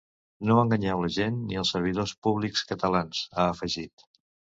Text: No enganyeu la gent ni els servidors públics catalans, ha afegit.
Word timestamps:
No 0.51 0.55
enganyeu 0.61 1.03
la 1.03 1.09
gent 1.17 1.37
ni 1.53 1.61
els 1.65 1.75
servidors 1.77 2.17
públics 2.29 2.67
catalans, 2.73 3.25
ha 3.37 3.51
afegit. 3.55 4.13